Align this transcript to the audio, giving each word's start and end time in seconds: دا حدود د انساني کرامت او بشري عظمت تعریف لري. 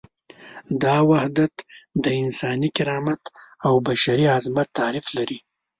دا 0.81 0.95
حدود 1.23 1.53
د 2.03 2.05
انساني 2.21 2.69
کرامت 2.77 3.21
او 3.65 3.73
بشري 3.87 4.25
عظمت 4.35 4.67
تعریف 4.79 5.05
لري. 5.17 5.39